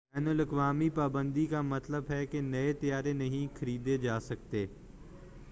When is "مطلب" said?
1.61-2.09